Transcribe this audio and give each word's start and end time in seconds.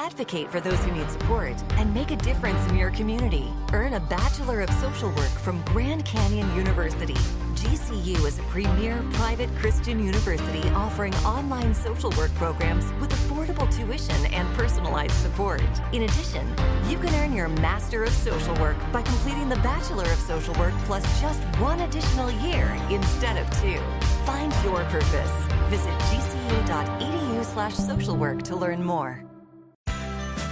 Advocate 0.00 0.50
for 0.50 0.60
those 0.60 0.82
who 0.82 0.92
need 0.92 1.10
support 1.10 1.54
and 1.72 1.92
make 1.92 2.10
a 2.10 2.16
difference 2.16 2.66
in 2.70 2.76
your 2.78 2.90
community. 2.90 3.44
Earn 3.74 3.92
a 3.92 4.00
Bachelor 4.00 4.62
of 4.62 4.70
Social 4.80 5.10
Work 5.10 5.28
from 5.44 5.62
Grand 5.66 6.06
Canyon 6.06 6.48
University. 6.56 7.12
GCU 7.54 8.16
is 8.24 8.38
a 8.38 8.42
premier 8.44 9.04
private 9.12 9.50
Christian 9.56 10.02
university 10.02 10.66
offering 10.70 11.14
online 11.16 11.74
social 11.74 12.08
work 12.12 12.34
programs 12.36 12.90
with 12.98 13.10
affordable 13.10 13.70
tuition 13.70 14.24
and 14.32 14.48
personalized 14.54 15.12
support. 15.12 15.62
In 15.92 16.04
addition, 16.04 16.48
you 16.88 16.96
can 16.96 17.14
earn 17.16 17.34
your 17.34 17.48
Master 17.48 18.02
of 18.02 18.12
Social 18.14 18.54
Work 18.54 18.78
by 18.92 19.02
completing 19.02 19.50
the 19.50 19.56
Bachelor 19.56 20.10
of 20.10 20.18
Social 20.20 20.54
Work 20.54 20.72
plus 20.86 21.04
just 21.20 21.40
one 21.60 21.80
additional 21.80 22.30
year 22.48 22.74
instead 22.88 23.36
of 23.36 23.46
two. 23.60 23.78
Find 24.24 24.50
your 24.64 24.82
purpose. 24.84 25.32
Visit 25.68 25.92
gcu.edu 26.08 27.44
slash 27.44 27.74
social 27.74 28.16
work 28.16 28.40
to 28.44 28.56
learn 28.56 28.82
more. 28.82 29.29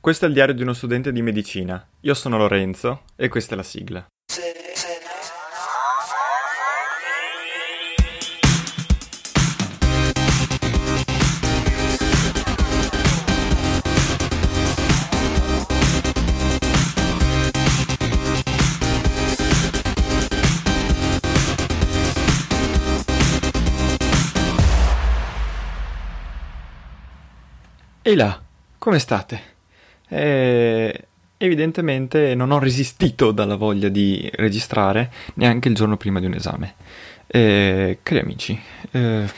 questo 0.00 0.24
è 0.24 0.28
il 0.28 0.34
diario 0.34 0.54
di 0.54 0.62
uno 0.62 0.72
studente 0.72 1.12
di 1.12 1.22
medicina. 1.22 1.86
Io 2.00 2.14
sono 2.14 2.38
Lorenzo 2.38 3.02
e 3.16 3.28
questa 3.28 3.54
è 3.54 3.56
la 3.56 3.62
sigla. 3.62 4.06
Ehi 28.08 28.16
là, 28.16 28.40
come 28.78 28.98
state? 28.98 29.57
Eh, 30.08 31.04
evidentemente 31.36 32.34
non 32.34 32.50
ho 32.50 32.58
resistito 32.58 33.30
dalla 33.30 33.56
voglia 33.56 33.88
di 33.88 34.28
registrare 34.34 35.12
neanche 35.34 35.68
il 35.68 35.74
giorno 35.74 35.96
prima 35.96 36.20
di 36.20 36.26
un 36.26 36.34
esame. 36.34 36.74
Eh, 37.26 37.98
cari 38.02 38.20
amici, 38.20 38.58
eh, 38.90 39.30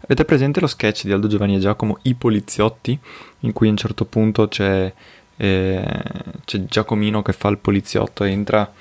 avete 0.00 0.24
presente 0.24 0.60
lo 0.60 0.66
sketch 0.66 1.04
di 1.04 1.12
Aldo 1.12 1.26
Giovanni 1.26 1.56
e 1.56 1.58
Giacomo 1.58 1.98
I 2.02 2.14
poliziotti? 2.14 2.98
In 3.40 3.52
cui 3.52 3.68
a 3.68 3.70
un 3.70 3.76
certo 3.76 4.04
punto 4.04 4.48
c'è, 4.48 4.92
eh, 5.36 6.02
c'è 6.44 6.64
Giacomino 6.64 7.22
che 7.22 7.32
fa 7.32 7.48
il 7.48 7.58
poliziotto, 7.58 8.24
entra 8.24 8.72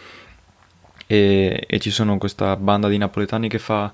e, 1.07 1.63
e 1.67 1.79
ci 1.79 1.89
sono 1.89 2.17
questa 2.17 2.55
banda 2.55 2.87
di 2.87 2.97
napoletani 2.97 3.49
che 3.49 3.59
fa... 3.59 3.91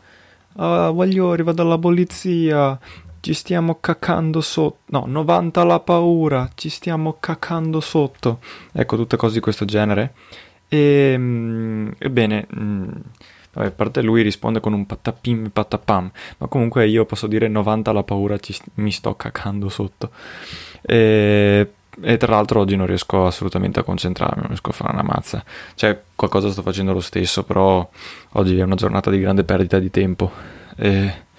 Ah, 0.55 0.89
voglio 0.91 1.31
arrivare 1.31 1.55
dalla 1.55 1.79
polizia, 1.79 2.77
ci 3.23 3.33
stiamo 3.33 3.77
cacando 3.79 4.41
sotto. 4.41 4.79
No, 4.87 5.05
90 5.07 5.63
la 5.63 5.79
paura, 5.79 6.49
ci 6.55 6.67
stiamo 6.67 7.15
cacando 7.21 7.79
sotto. 7.79 8.39
Ecco, 8.73 8.97
tutte 8.97 9.15
cose 9.15 9.35
di 9.35 9.39
questo 9.39 9.63
genere. 9.63 10.13
E, 10.67 11.15
mm, 11.17 11.91
ebbene, 11.99 12.47
mm, 12.53 12.89
vabbè, 13.53 13.67
a 13.67 13.71
parte 13.71 14.01
lui 14.01 14.23
risponde 14.23 14.59
con 14.59 14.73
un 14.73 14.85
patapim 14.85 15.51
patapam, 15.51 16.11
ma 16.39 16.47
comunque 16.47 16.85
io 16.89 17.05
posso 17.05 17.27
dire 17.27 17.47
90 17.47 17.93
la 17.93 18.03
paura, 18.03 18.37
ci, 18.39 18.57
mi 18.75 18.91
sto 18.91 19.15
cacando 19.15 19.69
sotto. 19.69 20.11
E, 20.81 21.71
e 22.01 22.17
tra 22.17 22.33
l'altro 22.35 22.59
oggi 22.59 22.75
non 22.75 22.87
riesco 22.87 23.25
assolutamente 23.25 23.79
a 23.79 23.83
concentrarmi, 23.83 24.39
non 24.39 24.47
riesco 24.47 24.71
a 24.71 24.73
fare 24.73 24.91
una 24.91 25.03
mazza. 25.03 25.41
Cioè, 25.75 25.97
qualcosa 26.13 26.51
sto 26.51 26.61
facendo 26.61 26.91
lo 26.91 26.99
stesso, 26.99 27.43
però 27.43 27.89
oggi 28.33 28.59
è 28.59 28.63
una 28.63 28.75
giornata 28.75 29.09
di 29.09 29.21
grande 29.21 29.45
perdita 29.45 29.79
di 29.79 29.89
tempo. 29.89 30.29
E 30.75 31.31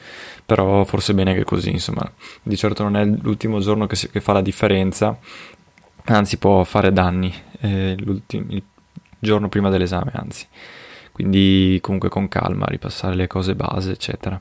però 0.44 0.84
forse 0.84 1.14
bene 1.14 1.34
che 1.34 1.44
così, 1.44 1.70
insomma, 1.70 2.10
di 2.42 2.56
certo 2.56 2.82
non 2.82 2.96
è 2.96 3.04
l'ultimo 3.04 3.60
giorno 3.60 3.86
che, 3.86 3.96
si, 3.96 4.10
che 4.10 4.20
fa 4.20 4.32
la 4.32 4.42
differenza, 4.42 5.18
anzi 6.04 6.36
può 6.36 6.62
fare 6.64 6.92
danni 6.92 7.32
eh, 7.60 7.96
il 7.98 8.62
giorno 9.18 9.48
prima 9.48 9.70
dell'esame, 9.70 10.12
anzi, 10.14 10.46
quindi 11.12 11.78
comunque 11.80 12.08
con 12.08 12.28
calma, 12.28 12.66
ripassare 12.66 13.14
le 13.14 13.26
cose 13.26 13.54
base, 13.54 13.92
eccetera. 13.92 14.40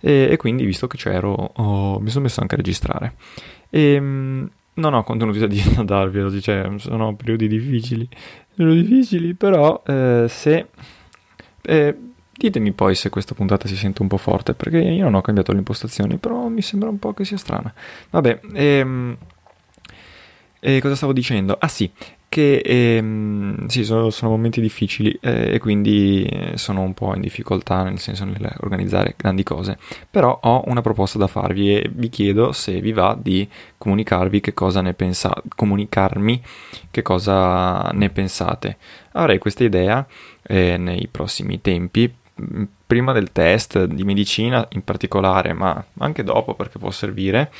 E, 0.00 0.28
e 0.30 0.36
quindi, 0.36 0.64
visto 0.64 0.86
che 0.86 0.96
c'ero, 0.96 1.32
oh, 1.32 1.98
mi 2.00 2.10
sono 2.10 2.24
messo 2.24 2.40
anche 2.40 2.54
a 2.54 2.58
registrare. 2.58 3.14
E, 3.70 4.00
mm, 4.00 4.44
non 4.74 4.94
ho 4.94 5.02
contenuti 5.02 5.38
da 5.38 5.82
darvi 5.82 6.20
oggi, 6.20 6.40
cioè, 6.40 6.70
sono 6.76 7.14
periodi 7.16 7.48
difficili, 7.48 8.08
sono 8.54 8.72
difficili, 8.74 9.34
però 9.34 9.82
eh, 9.86 10.26
se... 10.28 10.66
Eh, 11.64 11.96
Ditemi 12.34 12.72
poi 12.72 12.94
se 12.94 13.10
questa 13.10 13.34
puntata 13.34 13.68
si 13.68 13.76
sente 13.76 14.02
un 14.02 14.08
po' 14.08 14.16
forte, 14.16 14.54
perché 14.54 14.78
io 14.78 15.04
non 15.04 15.14
ho 15.14 15.20
cambiato 15.20 15.52
le 15.52 15.58
impostazioni, 15.58 16.16
però 16.16 16.48
mi 16.48 16.62
sembra 16.62 16.88
un 16.88 16.98
po' 16.98 17.12
che 17.12 17.24
sia 17.24 17.36
strana. 17.36 17.72
Vabbè, 18.10 18.40
ehm, 18.54 19.16
e 20.58 20.80
cosa 20.80 20.94
stavo 20.94 21.12
dicendo? 21.12 21.56
Ah 21.58 21.68
sì, 21.68 21.90
che 22.32 22.62
ehm, 22.64 23.66
sì, 23.66 23.84
sono, 23.84 24.08
sono, 24.08 24.30
momenti 24.30 24.62
difficili 24.62 25.18
eh, 25.20 25.54
e 25.54 25.58
quindi 25.58 26.26
sono 26.54 26.80
un 26.80 26.94
po' 26.94 27.14
in 27.14 27.20
difficoltà 27.20 27.82
nel 27.82 27.98
senso 27.98 28.24
nell'organizzare 28.24 29.14
grandi 29.18 29.42
cose, 29.42 29.76
però 30.10 30.38
ho 30.42 30.62
una 30.66 30.80
proposta 30.80 31.18
da 31.18 31.26
farvi 31.26 31.76
e 31.76 31.90
vi 31.92 32.08
chiedo 32.08 32.52
se 32.52 32.80
vi 32.80 32.92
va 32.92 33.18
di 33.20 33.46
comunicarvi 33.76 34.40
che 34.40 34.54
cosa 34.54 34.80
ne 34.80 34.94
pensate, 34.94 35.42
comunicarmi 35.54 36.42
che 36.90 37.02
cosa 37.02 37.90
ne 37.92 38.08
pensate. 38.08 38.78
Avrei 39.12 39.38
questa 39.38 39.64
idea 39.64 40.06
eh, 40.42 40.78
nei 40.78 41.08
prossimi 41.10 41.60
tempi 41.60 42.20
prima 42.86 43.12
del 43.12 43.32
test 43.32 43.84
di 43.84 44.04
medicina 44.04 44.66
in 44.72 44.82
particolare, 44.82 45.52
ma 45.52 45.84
anche 45.98 46.22
dopo 46.22 46.54
perché 46.54 46.78
può 46.78 46.90
servire, 46.90 47.50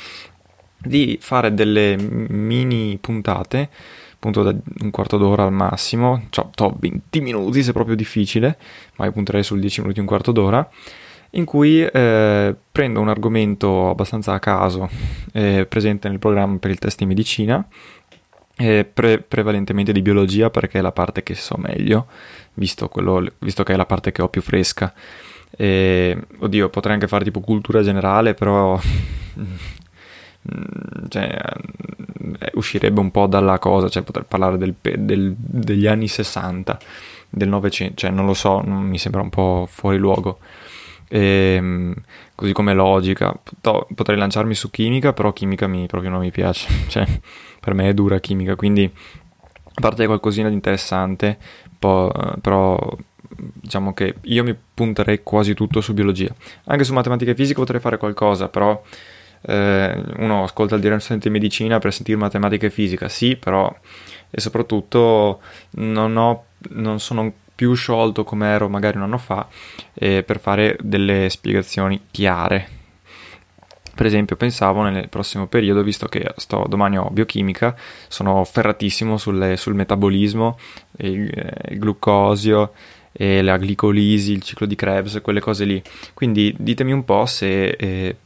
di 0.77 1.17
fare 1.21 1.53
delle 1.53 1.95
mini 1.97 2.97
puntate, 2.99 3.69
appunto 4.13 4.43
da 4.43 4.55
un 4.81 4.91
quarto 4.91 5.17
d'ora 5.17 5.43
al 5.43 5.51
massimo, 5.51 6.23
cioè 6.29 6.47
to 6.53 6.75
20 6.79 7.21
minuti 7.21 7.63
se 7.63 7.73
proprio 7.73 7.95
difficile, 7.95 8.57
ma 8.97 9.05
io 9.05 9.11
punterei 9.11 9.43
sul 9.43 9.59
10 9.59 9.81
minuti, 9.81 9.99
un 9.99 10.05
quarto 10.05 10.31
d'ora, 10.31 10.69
in 11.31 11.45
cui 11.45 11.81
eh, 11.81 12.55
prendo 12.71 12.99
un 12.99 13.09
argomento 13.09 13.89
abbastanza 13.89 14.33
a 14.33 14.39
caso 14.39 14.89
eh, 15.33 15.65
presente 15.67 16.07
nel 16.07 16.19
programma 16.19 16.57
per 16.57 16.71
il 16.71 16.79
test 16.79 16.99
di 16.99 17.05
medicina, 17.05 17.65
pre- 18.55 19.19
prevalentemente 19.19 19.91
di 19.91 20.01
biologia 20.01 20.49
perché 20.49 20.79
è 20.79 20.81
la 20.81 20.91
parte 20.91 21.23
che 21.23 21.35
so 21.35 21.55
meglio, 21.57 22.07
visto, 22.53 22.87
quello, 22.89 23.25
visto 23.39 23.63
che 23.63 23.73
è 23.73 23.75
la 23.75 23.85
parte 23.85 24.11
che 24.11 24.21
ho 24.21 24.29
più 24.29 24.41
fresca. 24.41 24.93
E, 25.55 26.17
oddio, 26.39 26.69
potrei 26.69 26.93
anche 26.95 27.07
fare 27.07 27.23
tipo 27.23 27.39
cultura 27.39 27.81
generale, 27.81 28.33
però 28.33 28.79
cioè, 31.09 31.37
eh, 32.39 32.51
uscirebbe 32.55 32.99
un 32.99 33.11
po' 33.11 33.27
dalla 33.27 33.59
cosa, 33.59 33.89
cioè 33.89 34.03
potrei 34.03 34.25
parlare 34.27 34.57
del, 34.57 34.75
del, 34.81 35.33
degli 35.37 35.87
anni 35.87 36.07
60, 36.07 36.77
del 37.29 37.47
Novecento, 37.49 37.95
cioè 37.95 38.11
non 38.11 38.25
lo 38.25 38.33
so, 38.33 38.61
mi 38.61 38.97
sembra 38.97 39.21
un 39.21 39.29
po' 39.29 39.67
fuori 39.69 39.97
luogo. 39.97 40.39
E, 41.13 41.53
ehm, 41.57 41.93
così 42.33 42.53
come 42.53 42.73
logica, 42.73 43.31
potrei 43.61 44.17
lanciarmi 44.17 44.55
su 44.55 44.71
chimica, 44.71 45.13
però 45.13 45.31
chimica 45.31 45.67
mi, 45.67 45.85
proprio 45.85 46.09
non 46.09 46.21
mi 46.21 46.31
piace, 46.31 46.67
cioè 46.89 47.05
per 47.59 47.75
me 47.75 47.89
è 47.89 47.93
dura 47.93 48.19
chimica, 48.19 48.55
quindi 48.55 48.91
a 49.75 49.81
parte 49.81 50.07
qualcosina 50.07 50.47
di 50.47 50.55
interessante, 50.55 51.37
però 51.77 52.97
diciamo 53.35 53.93
che 53.93 54.15
io 54.21 54.43
mi 54.43 54.55
punterei 54.73 55.21
quasi 55.21 55.53
tutto 55.53 55.81
su 55.81 55.93
biologia. 55.93 56.33
Anche 56.65 56.83
su 56.83 56.93
matematica 56.93 57.31
e 57.31 57.35
fisica 57.35 57.59
potrei 57.59 57.79
fare 57.79 57.97
qualcosa, 57.97 58.49
però 58.49 58.81
eh, 59.41 60.03
uno 60.17 60.43
ascolta 60.43 60.75
il 60.75 60.81
direttore 60.81 61.19
di 61.19 61.29
medicina 61.29 61.77
per 61.77 61.93
sentire 61.93 62.17
matematica 62.17 62.65
e 62.65 62.71
fisica, 62.71 63.07
sì, 63.07 63.35
però 63.35 63.71
e 64.31 64.41
soprattutto 64.41 65.41
non, 65.71 66.17
ho, 66.17 66.45
non 66.69 66.99
sono 66.99 67.33
più 67.55 67.73
sciolto 67.73 68.23
come 68.23 68.47
ero 68.47 68.69
magari 68.69 68.97
un 68.97 69.03
anno 69.03 69.17
fa 69.17 69.47
eh, 69.93 70.23
per 70.23 70.39
fare 70.39 70.77
delle 70.81 71.29
spiegazioni 71.29 72.07
chiare 72.11 72.81
per 73.95 74.07
esempio, 74.07 74.35
pensavo 74.35 74.81
nel 74.81 75.07
prossimo 75.07 75.45
periodo, 75.45 75.83
visto 75.83 76.07
che 76.07 76.33
sto, 76.37 76.65
domani 76.67 76.97
ho 76.97 77.11
biochimica, 77.11 77.75
sono 78.07 78.43
ferratissimo 78.43 79.17
sulle, 79.17 79.55
sul 79.55 79.75
metabolismo, 79.75 80.57
il, 80.97 81.31
il 81.69 81.77
glucosio, 81.77 82.71
e 83.11 83.43
la 83.43 83.57
glicolisi, 83.57 84.31
il 84.31 84.41
ciclo 84.41 84.65
di 84.65 84.75
Krebs, 84.75 85.19
quelle 85.21 85.39
cose 85.39 85.65
lì. 85.65 85.81
Quindi 86.15 86.55
ditemi 86.57 86.91
un 86.91 87.05
po' 87.05 87.27
se 87.27 87.67
eh, 87.69 88.17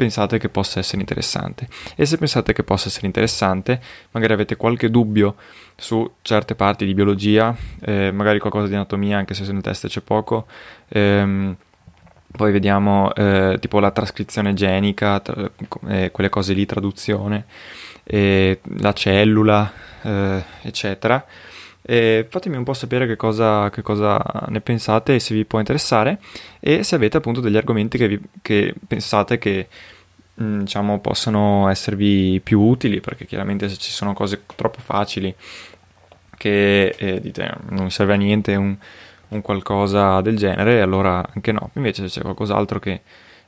pensate 0.00 0.38
che 0.38 0.48
possa 0.48 0.78
essere 0.78 1.00
interessante. 1.00 1.68
E 1.94 2.06
se 2.06 2.16
pensate 2.16 2.54
che 2.54 2.62
possa 2.62 2.88
essere 2.88 3.04
interessante, 3.04 3.78
magari 4.12 4.32
avete 4.32 4.56
qualche 4.56 4.88
dubbio 4.88 5.34
su 5.76 6.10
certe 6.22 6.54
parti 6.54 6.86
di 6.86 6.94
biologia, 6.94 7.54
eh, 7.82 8.10
magari 8.10 8.38
qualcosa 8.38 8.66
di 8.66 8.74
anatomia, 8.74 9.18
anche 9.18 9.34
se 9.34 9.52
nel 9.52 9.60
test 9.60 9.88
c'è 9.88 10.00
poco. 10.00 10.46
Ehm, 10.88 11.54
poi 12.32 12.50
vediamo 12.50 13.12
eh, 13.14 13.58
tipo 13.60 13.78
la 13.78 13.90
trascrizione 13.90 14.54
genica, 14.54 15.20
tra, 15.20 15.50
eh, 15.88 16.10
quelle 16.10 16.30
cose 16.30 16.54
lì, 16.54 16.64
traduzione, 16.64 17.44
la 18.04 18.92
cellula, 18.94 19.70
eh, 20.00 20.42
eccetera. 20.62 21.22
E 21.82 22.26
fatemi 22.28 22.56
un 22.56 22.64
po' 22.64 22.74
sapere 22.74 23.06
che 23.06 23.16
cosa, 23.16 23.70
che 23.70 23.82
cosa, 23.82 24.20
ne 24.48 24.60
pensate 24.60 25.18
se 25.18 25.34
vi 25.34 25.44
può 25.44 25.58
interessare 25.58 26.18
e 26.60 26.82
se 26.82 26.94
avete 26.94 27.16
appunto 27.16 27.40
degli 27.40 27.56
argomenti 27.56 27.96
che, 27.96 28.08
vi, 28.08 28.20
che 28.42 28.74
pensate 28.86 29.38
che 29.38 29.68
mm, 30.42 30.60
diciamo 30.60 31.00
possano 31.00 31.68
esservi 31.68 32.40
più 32.42 32.60
utili 32.60 33.00
perché 33.00 33.24
chiaramente 33.24 33.68
se 33.68 33.76
ci 33.76 33.90
sono 33.90 34.12
cose 34.12 34.42
troppo 34.54 34.80
facili 34.80 35.34
che 36.36 36.94
eh, 36.96 37.20
dite 37.20 37.50
non 37.70 37.90
serve 37.90 38.14
a 38.14 38.16
niente 38.16 38.54
un, 38.56 38.76
un, 39.28 39.40
qualcosa 39.42 40.20
del 40.20 40.36
genere 40.36 40.82
allora 40.82 41.26
anche 41.34 41.52
no. 41.52 41.70
Invece 41.74 42.08
se 42.08 42.18
c'è 42.18 42.22
qualcos'altro 42.22 42.78
che 42.78 43.00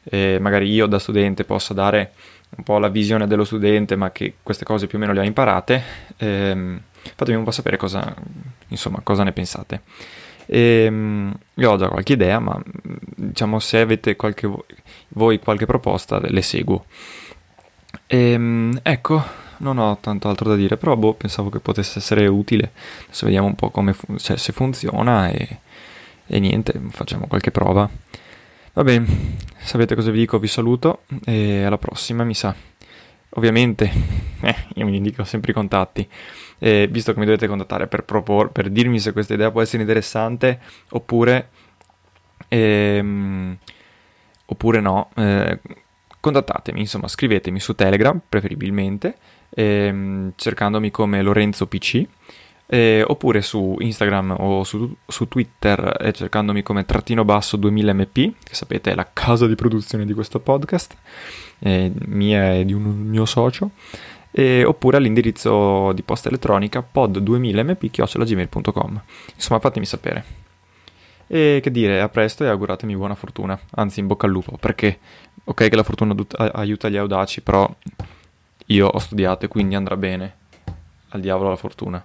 eh, 0.05 0.38
magari 0.40 0.70
io 0.70 0.87
da 0.87 0.99
studente 0.99 1.44
possa 1.44 1.75
dare 1.75 2.12
un 2.56 2.64
po' 2.64 2.78
la 2.78 2.88
visione 2.88 3.26
dello 3.26 3.44
studente 3.44 3.94
ma 3.96 4.11
che 4.11 4.35
queste 4.43 4.64
cose 4.64 4.87
più 4.87 4.99
o 4.99 5.00
meno 5.00 5.12
le 5.12 5.20
ha 5.20 5.25
imparate 5.25 5.82
ehm, 6.17 6.81
Fatemi 7.14 7.38
un 7.38 7.44
po' 7.44 7.50
sapere 7.50 7.76
cosa, 7.76 8.14
insomma, 8.69 9.00
cosa 9.02 9.22
ne 9.22 9.32
pensate. 9.32 9.82
E, 10.46 10.84
ehm, 10.87 11.34
io 11.54 11.70
ho 11.70 11.76
già 11.76 11.88
qualche 11.88 12.14
idea, 12.14 12.38
ma 12.38 12.60
diciamo 12.82 13.58
se 13.58 13.81
avete 13.81 14.16
qualche, 14.16 14.50
voi 15.08 15.38
qualche 15.38 15.66
proposta 15.66 16.20
le 16.20 16.43
seguo. 16.43 16.84
E, 18.06 18.32
ehm, 18.32 18.81
ecco, 18.82 19.22
non 19.58 19.78
ho 19.78 19.99
tanto 20.00 20.28
altro 20.28 20.49
da 20.49 20.56
dire, 20.56 20.76
però 20.76 20.96
boh, 20.96 21.14
pensavo 21.14 21.49
che 21.50 21.60
potesse 21.60 21.99
essere 21.99 22.26
utile. 22.26 22.72
Adesso 23.04 23.26
vediamo 23.26 23.46
un 23.46 23.54
po' 23.54 23.70
come 23.70 23.93
fu- 23.93 24.16
cioè, 24.16 24.37
se 24.37 24.52
funziona 24.52 25.31
e, 25.31 25.58
e 26.26 26.38
niente, 26.40 26.81
facciamo 26.90 27.26
qualche 27.26 27.50
prova. 27.50 27.88
Va 28.75 28.84
bene, 28.84 29.37
sapete 29.58 29.94
cosa 29.94 30.10
vi 30.10 30.19
dico, 30.20 30.38
vi 30.38 30.49
saluto 30.49 31.02
e 31.25 31.62
alla 31.64 31.78
prossima, 31.78 32.25
mi 32.25 32.34
sa. 32.34 32.54
Ovviamente, 33.34 33.90
eh, 34.43 34.56
io 34.75 34.84
mi 34.84 34.96
indico 34.96 35.25
sempre 35.25 35.52
i 35.52 35.55
contatti, 35.55 36.08
eh, 36.58 36.88
visto 36.90 37.12
che 37.12 37.19
mi 37.19 37.25
dovete 37.25 37.46
contattare 37.46 37.87
per, 37.87 38.05
propor- 38.05 38.50
per 38.50 38.69
dirmi 38.69 38.99
se 38.99 39.12
questa 39.12 39.34
idea 39.34 39.50
può 39.50 39.62
essere 39.62 39.82
interessante 39.82 40.61
oppure, 40.90 41.49
ehm, 42.49 43.56
oppure 44.46 44.81
no, 44.81 45.11
eh, 45.17 45.61
contattatemi, 46.20 46.81
insomma 46.81 47.08
scrivetemi 47.08 47.58
su 47.58 47.75
Telegram 47.75 48.20
preferibilmente, 48.29 49.17
ehm, 49.50 50.32
cercandomi 50.37 50.90
come 50.90 51.23
Lorenzo 51.23 51.67
PC. 51.67 52.06
Eh, 52.67 53.05
oppure 53.06 53.43
su 53.43 53.76
Instagram 53.79 54.35
o 54.38 54.64
su, 54.64 54.97
su 55.06 55.29
Twitter 55.29 55.99
eh, 56.00 56.12
cercandomi 56.12 56.62
come 56.62 56.87
trattino 56.87 57.25
basso 57.25 57.59
2000mp, 57.59 58.32
che 58.43 58.55
sapete 58.55 58.93
è 58.93 58.94
la 58.94 59.06
casa 59.12 59.47
di 59.47 59.55
produzione 59.55 60.06
di 60.06 60.14
questo 60.14 60.41
podcast 60.41 60.97
eh, 61.59 61.93
mia 62.06 62.55
e 62.55 62.64
di 62.64 62.73
un 62.73 62.82
mio 62.82 63.26
socio, 63.26 63.73
oppure 64.64 64.97
all'indirizzo 64.97 65.93
di 65.93 66.03
posta 66.03 66.29
elettronica 66.29 66.82
pod2000mp.gmail.com. 66.94 69.03
Insomma, 69.35 69.61
fatemi 69.61 69.85
sapere. 69.85 70.41
E 71.26 71.61
che 71.62 71.70
dire, 71.70 72.00
a 72.00 72.09
presto 72.09 72.44
e 72.44 72.49
auguratemi 72.49 72.97
buona 72.97 73.14
fortuna, 73.14 73.59
anzi 73.70 74.00
in 74.00 74.06
bocca 74.06 74.26
al 74.26 74.32
lupo, 74.32 74.56
perché 74.59 74.99
ok 75.44 75.69
che 75.69 75.76
la 75.76 75.82
fortuna 75.82 76.14
aiuta 76.53 76.88
gli 76.88 76.97
audaci, 76.97 77.41
però 77.41 77.69
io 78.67 78.87
ho 78.87 78.99
studiato 78.99 79.47
e 79.47 79.49
quindi 79.49 79.75
andrà 79.75 79.97
bene. 79.97 80.37
Al 81.09 81.20
diavolo 81.20 81.50
la 81.50 81.56
fortuna. 81.56 82.05